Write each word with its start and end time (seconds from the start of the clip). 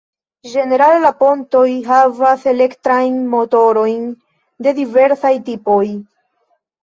Ĝenerale 0.51 1.01
la 1.01 1.09
pontoj 1.17 1.65
havas 1.89 2.45
elektrajn 2.53 3.19
motorojn 3.33 4.09
de 4.69 4.73
diversaj 4.79 5.33
tipoj. 5.51 5.83